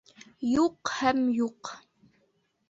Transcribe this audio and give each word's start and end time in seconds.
Юҡ 0.51 0.91
һәм 1.01 1.19
юҡ. 1.41 1.73